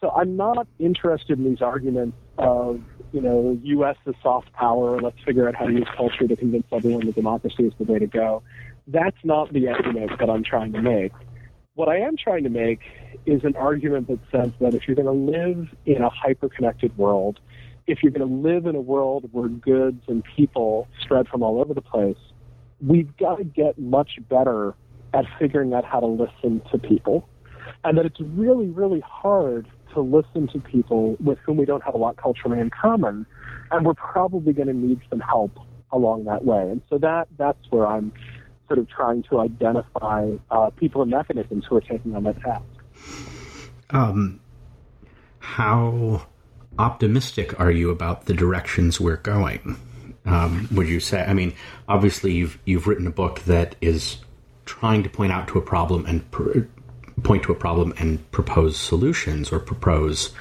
[0.00, 2.82] So I'm not interested in these arguments of,
[3.12, 3.96] you know, U.S.
[4.06, 7.64] is soft power, let's figure out how to use culture to convince everyone that democracy
[7.64, 8.42] is the way to go.
[8.86, 11.12] That's not the argument that I'm trying to make.
[11.76, 12.80] What I am trying to make
[13.26, 17.38] is an argument that says that if you're going to live in a hyper-connected world,
[17.86, 21.60] if you're going to live in a world where goods and people spread from all
[21.60, 22.16] over the place,
[22.80, 24.74] we've got to get much better
[25.12, 27.28] at figuring out how to listen to people.
[27.84, 31.92] And that it's really, really hard to listen to people with whom we don't have
[31.92, 33.26] a lot culturally in common.
[33.70, 35.58] And we're probably going to need some help
[35.92, 36.70] along that way.
[36.70, 38.14] And so that that's where I'm
[38.66, 42.64] sort of trying to identify uh, people and mechanisms who are taking on that task.
[43.90, 44.40] Um,
[45.38, 46.26] how
[46.78, 49.76] optimistic are you about the directions we're going?
[50.24, 51.24] Um, would you say?
[51.24, 51.54] I mean,
[51.88, 54.18] obviously, you've you've written a book that is
[54.64, 56.60] trying to point out to a problem and pr-
[57.22, 60.34] point to a problem and propose solutions or propose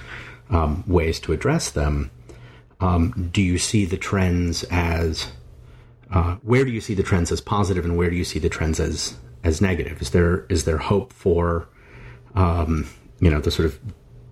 [0.50, 2.10] um, ways to address them.
[2.80, 5.32] Um, do you see the trends as
[6.12, 8.50] uh, where do you see the trends as positive and where do you see the
[8.50, 10.02] trends as as negative?
[10.02, 11.68] Is there is there hope for
[12.36, 12.88] um,
[13.20, 13.80] you know the sort of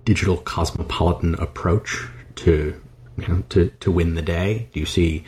[0.05, 2.80] digital cosmopolitan approach to
[3.17, 4.69] you know to to win the day?
[4.74, 5.24] Do you see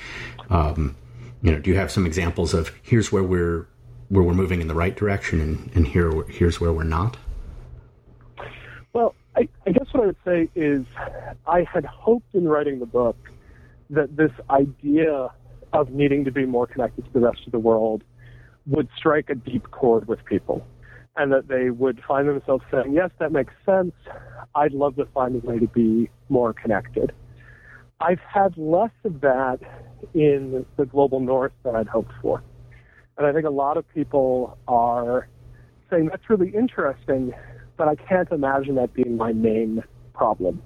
[0.50, 0.96] um,
[1.42, 3.68] you know do you have some examples of here's where we're
[4.10, 7.18] where we're moving in the right direction and, and here here's where we're not?
[8.94, 10.86] Well, I, I guess what I would say is
[11.46, 13.18] I had hoped in writing the book
[13.90, 15.32] that this idea
[15.74, 18.04] of needing to be more connected to the rest of the world
[18.66, 20.66] would strike a deep chord with people
[21.18, 23.94] and that they would find themselves saying, yes, that makes sense.
[24.54, 27.14] I'd love to find a way to be more connected.
[28.02, 29.60] I've had less of that
[30.14, 32.44] in the global north than I'd hoped for.
[33.18, 35.30] And I think a lot of people are
[35.90, 37.34] saying that's really interesting,
[37.78, 40.62] but I can't imagine that being my main problem.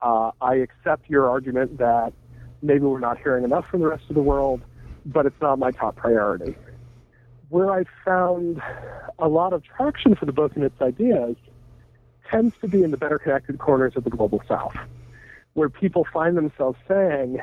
[0.00, 2.12] Uh, I accept your argument that
[2.64, 4.62] maybe we're not hearing enough from the rest of the world,
[5.04, 6.56] but it's not my top priority.
[7.50, 8.60] Where I found
[9.18, 11.36] a lot of traction for the book and its ideas
[12.30, 14.74] tends to be in the better connected corners of the global south,
[15.52, 17.38] where people find themselves saying,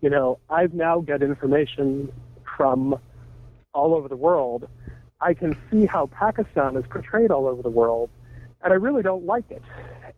[0.00, 2.12] you know, I've now got information
[2.56, 2.98] from
[3.72, 4.68] all over the world.
[5.20, 8.10] I can see how Pakistan is portrayed all over the world,
[8.62, 9.62] and I really don't like it.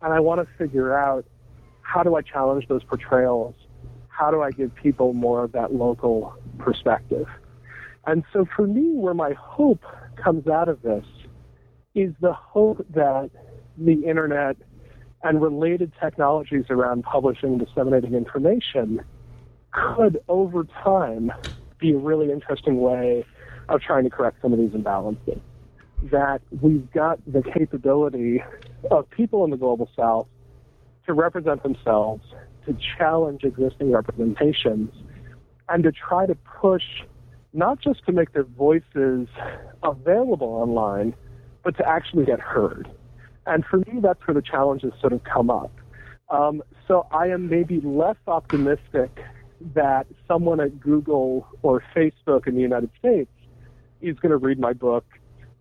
[0.01, 1.25] And I want to figure out
[1.81, 3.55] how do I challenge those portrayals
[4.17, 7.27] how do I give people more of that local perspective?
[8.07, 9.83] And so for me, where my hope
[10.15, 11.05] comes out of this
[11.93, 13.29] is the hope that
[13.77, 14.57] the internet
[15.23, 19.01] and related technologies around publishing and disseminating information
[19.71, 21.31] could over time
[21.79, 23.25] be a really interesting way
[23.69, 25.39] of trying to correct some of these imbalances.
[26.11, 28.43] That we've got the capability
[28.89, 30.27] of people in the global south
[31.05, 32.23] to represent themselves
[32.67, 34.91] to challenge existing representations
[35.69, 36.83] and to try to push
[37.53, 39.27] not just to make their voices
[39.83, 41.15] available online,
[41.63, 42.87] but to actually get heard.
[43.45, 45.71] And for me, that's where the challenges sort of come up.
[46.29, 49.21] Um, so I am maybe less optimistic
[49.73, 53.31] that someone at Google or Facebook in the United States
[54.01, 55.05] is going to read my book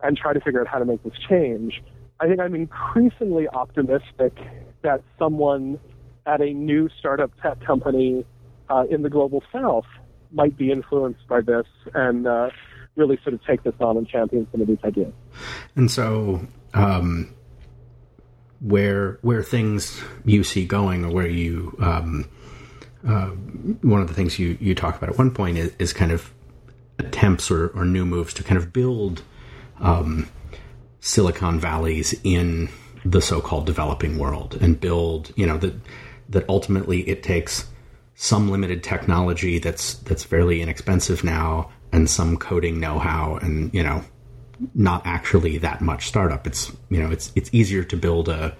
[0.02, 1.82] and try to figure out how to make this change.
[2.20, 4.36] I think I'm increasingly optimistic
[4.82, 5.78] that someone
[6.26, 8.24] at a new startup tech company
[8.68, 9.86] uh, in the global south
[10.32, 12.50] might be influenced by this and uh,
[12.96, 15.12] really sort of take this on and champion some of these ideas.
[15.76, 16.40] And so,
[16.74, 17.32] um,
[18.60, 22.28] where where things you see going, or where you um,
[23.06, 23.28] uh,
[23.82, 26.32] one of the things you you talk about at one point is, is kind of
[26.98, 29.22] attempts or, or new moves to kind of build
[29.80, 30.28] um,
[31.00, 32.70] Silicon Valleys in
[33.04, 35.74] the so-called developing world and build, you know, that
[36.28, 37.66] that ultimately it takes
[38.14, 44.02] some limited technology that's that's fairly inexpensive now and some coding know-how and you know
[44.74, 46.46] not actually that much startup.
[46.46, 48.56] It's you know it's it's easier to build a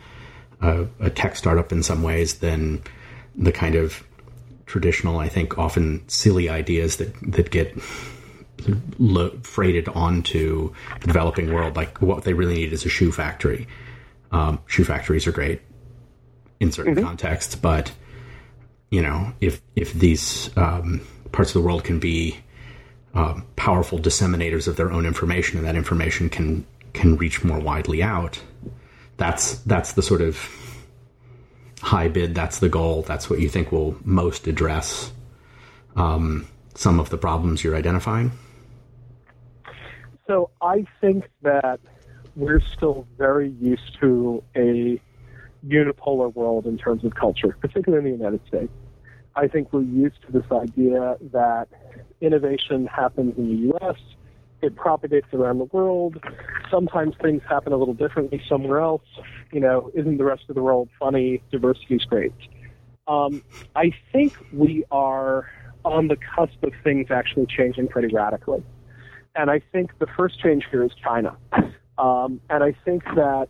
[0.61, 2.83] a, a tech startup in some ways than
[3.37, 4.03] the kind of
[4.67, 7.77] traditional, I think, often silly ideas that that get
[8.99, 11.77] lo- freighted onto the developing world.
[11.77, 13.67] Like what they really need is a shoe factory.
[14.33, 15.62] Um, shoe factories are great
[16.61, 17.05] in certain mm-hmm.
[17.05, 17.93] contexts, but
[18.91, 21.01] you know, if if these um,
[21.33, 22.39] parts of the world can be
[23.15, 28.03] uh, powerful disseminators of their own information, and that information can can reach more widely
[28.03, 28.41] out,
[29.17, 30.39] that's that's the sort of
[31.83, 32.35] high bid.
[32.35, 33.03] That's the goal.
[33.03, 35.13] That's what you think will most address
[35.97, 38.33] um, some of the problems you're identifying.
[40.27, 41.81] So I think that
[42.35, 45.01] we're still very used to a
[45.69, 48.73] unipolar world in terms of culture, particularly in the United States.
[49.35, 51.69] I think we're used to this idea that
[52.21, 53.97] innovation happens in the U.S.,
[54.62, 56.17] it propagates around the world.
[56.71, 59.03] Sometimes things happen a little differently somewhere else.
[59.53, 61.43] You know, isn't the rest of the world funny?
[61.51, 62.33] Diversity is great.
[63.07, 63.43] Um,
[63.75, 65.49] I think we are
[65.85, 68.62] on the cusp of things actually changing pretty radically.
[69.37, 71.37] And I think the first change here is China.
[71.99, 73.49] Um, and I think that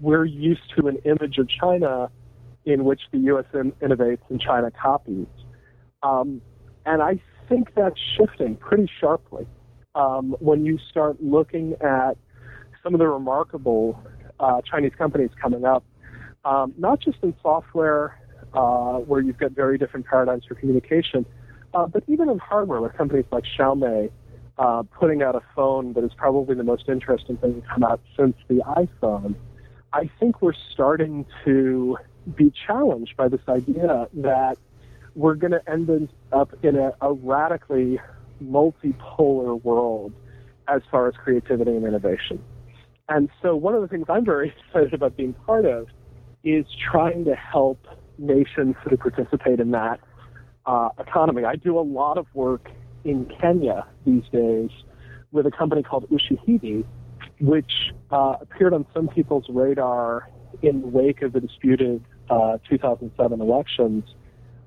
[0.00, 2.10] we're used to an image of China
[2.64, 3.44] in which the U.S.
[3.54, 5.26] In- innovates and China copies.
[6.02, 6.40] Um,
[6.86, 9.46] and I think that's shifting pretty sharply
[9.94, 12.16] um, when you start looking at
[12.82, 14.02] some of the remarkable
[14.40, 15.84] uh, Chinese companies coming up,
[16.44, 18.18] um, not just in software,
[18.54, 21.24] uh, where you've got very different paradigms for communication,
[21.74, 24.10] uh, but even in hardware, with companies like Xiaomi
[24.58, 28.00] uh, putting out a phone that is probably the most interesting thing to come out
[28.16, 29.34] since the iPhone.
[29.92, 31.98] I think we're starting to
[32.36, 34.56] be challenged by this idea that
[35.14, 38.00] we're going to end up in a, a radically
[38.42, 40.12] multipolar world
[40.68, 42.42] as far as creativity and innovation.
[43.08, 45.88] And so one of the things I'm very excited about being part of
[46.42, 47.86] is trying to help
[48.18, 50.00] nations of participate in that
[50.66, 51.44] uh, economy.
[51.44, 52.70] I do a lot of work
[53.04, 54.70] in Kenya these days
[55.32, 56.84] with a company called Ushahidi,
[57.40, 60.30] which uh, appeared on some people's radar
[60.62, 64.04] in the wake of the disputed uh, 2007 elections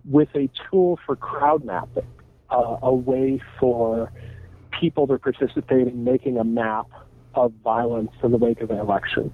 [0.05, 2.07] with a tool for crowd mapping
[2.49, 4.11] uh, a way for
[4.79, 6.87] people to participate in making a map
[7.33, 9.31] of violence in the wake of an election.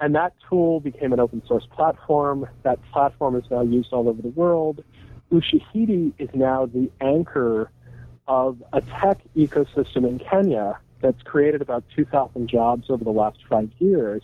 [0.00, 2.46] And that tool became an open source platform.
[2.62, 4.84] That platform is now used all over the world.
[5.32, 7.70] Ushahidi is now the anchor
[8.28, 13.70] of a tech ecosystem in Kenya that's created about 2,000 jobs over the last five
[13.78, 14.22] years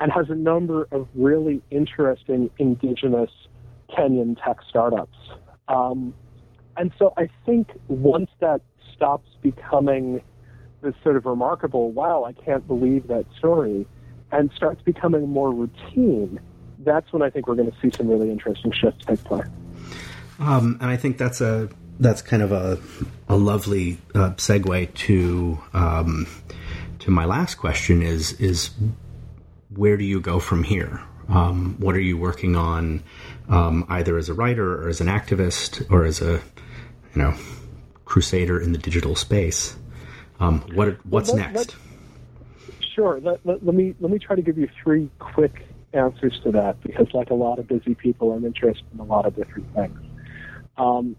[0.00, 3.30] and has a number of really interesting indigenous
[3.90, 5.16] Kenyan tech startups.
[5.68, 6.14] Um,
[6.76, 8.62] and so I think once that
[8.94, 10.22] stops becoming
[10.80, 13.86] this sort of remarkable, wow, I can't believe that story,
[14.32, 16.40] and starts becoming more routine,
[16.78, 19.46] that's when I think we're going to see some really interesting shifts take place.
[20.38, 21.68] Um, and I think that's a
[22.00, 22.78] that's kind of a
[23.28, 26.26] a lovely uh, segue to um,
[27.00, 28.70] to my last question is is
[29.74, 31.00] where do you go from here?
[31.28, 33.02] Um, what are you working on,
[33.48, 36.42] um, either as a writer or as an activist or as a
[37.14, 37.34] you know,
[38.04, 39.76] crusader in the digital space.
[40.40, 41.76] Um, what what's well, let, next?
[42.68, 43.20] Let, sure.
[43.20, 46.82] Let, let, let, me let me try to give you three quick answers to that
[46.82, 50.00] because, like a lot of busy people, I'm interested in a lot of different things.
[50.76, 51.16] Um,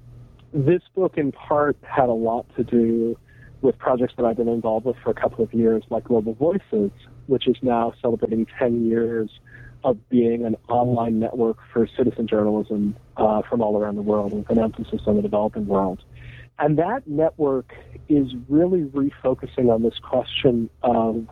[0.53, 3.17] this book, in part, had a lot to do
[3.61, 6.91] with projects that I've been involved with for a couple of years, like Global Voices,
[7.27, 9.29] which is now celebrating 10 years
[9.83, 14.49] of being an online network for citizen journalism uh, from all around the world with
[14.49, 16.03] an emphasis on the developing world.
[16.59, 17.73] And that network
[18.07, 21.27] is really refocusing on this question of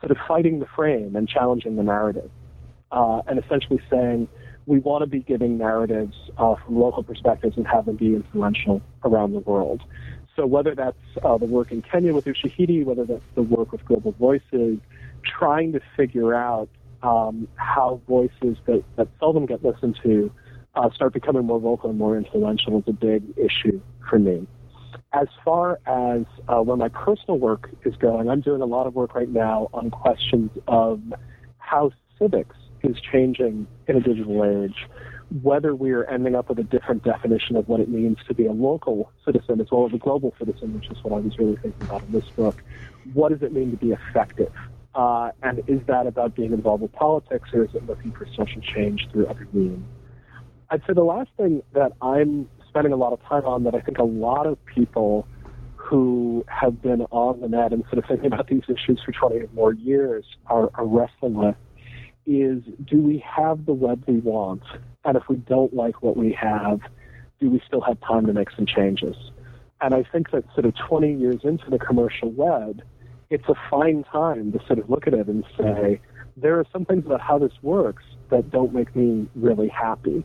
[0.00, 2.30] sort of fighting the frame and challenging the narrative,
[2.92, 4.28] uh, and essentially saying
[4.70, 8.80] we want to be giving narratives uh, from local perspectives and have them be influential
[9.04, 9.82] around the world.
[10.36, 13.84] So whether that's uh, the work in Kenya with Ushahidi, whether that's the work with
[13.84, 14.78] Global Voices,
[15.24, 16.68] trying to figure out
[17.02, 20.30] um, how voices that, that seldom get listened to
[20.76, 24.46] uh, start becoming more vocal and more influential is a big issue for me.
[25.12, 28.94] As far as uh, where my personal work is going, I'm doing a lot of
[28.94, 31.02] work right now on questions of
[31.58, 31.90] how
[32.20, 34.86] civics is changing in a digital age,
[35.42, 38.46] whether we are ending up with a different definition of what it means to be
[38.46, 41.56] a local citizen as well as a global citizen, which is what I was really
[41.56, 42.62] thinking about in this book.
[43.12, 44.52] What does it mean to be effective?
[44.94, 48.60] Uh, and is that about being involved with politics or is it looking for social
[48.60, 49.84] change through other means?
[50.70, 53.80] I'd say the last thing that I'm spending a lot of time on that I
[53.80, 55.26] think a lot of people
[55.76, 59.36] who have been on the net and sort of thinking about these issues for 20
[59.36, 61.56] or more years are, are wrestling with
[62.30, 64.62] is do we have the web we want?
[65.04, 66.80] And if we don't like what we have,
[67.40, 69.16] do we still have time to make some changes?
[69.80, 72.82] And I think that sort of 20 years into the commercial web,
[73.30, 76.00] it's a fine time to sort of look at it and say,
[76.36, 80.24] there are some things about how this works that don't make me really happy.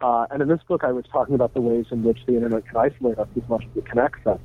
[0.00, 2.66] Uh, and in this book, I was talking about the ways in which the internet
[2.66, 4.40] can isolate us as much as it connects us.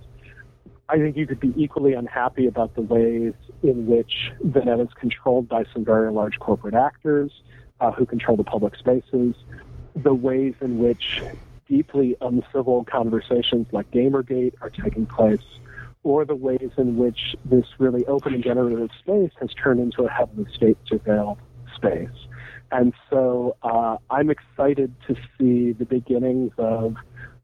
[0.89, 4.89] I think you could be equally unhappy about the ways in which the net is
[4.99, 7.31] controlled by some very large corporate actors
[7.79, 9.35] uh, who control the public spaces,
[9.95, 11.21] the ways in which
[11.67, 15.45] deeply uncivil conversations like Gamergate are taking place,
[16.03, 20.09] or the ways in which this really open and generative space has turned into a
[20.09, 21.37] heavily state surveilled
[21.75, 22.09] space.
[22.71, 26.95] And so uh, I'm excited to see the beginnings of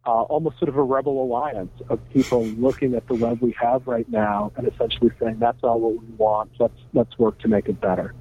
[0.06, 3.88] uh, almost sort of a rebel alliance of people looking at the web we have
[3.88, 6.52] right now and essentially saying that's all what we want.
[6.60, 8.14] Let's let's work to make it better.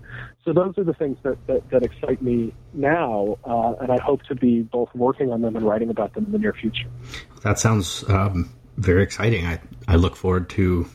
[0.44, 4.22] So those are the things that that, that excite me now, uh, and I hope
[4.24, 6.88] to be both working on them and writing about them in the near future.
[7.42, 9.46] That sounds um, very exciting.
[9.46, 10.86] I I look forward to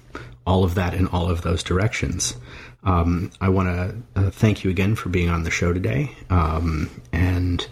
[0.45, 2.35] all of that in all of those directions.
[2.83, 6.89] Um, I want to uh, thank you again for being on the show today, um,
[7.11, 7.67] and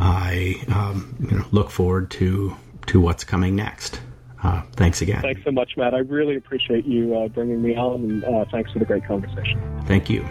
[0.00, 4.00] I um, you know, look forward to to what's coming next.
[4.42, 5.20] Uh, thanks again.
[5.20, 5.94] Thanks so much, Matt.
[5.94, 9.60] I really appreciate you uh, bringing me on, and uh, thanks for the great conversation.
[9.86, 10.26] Thank you.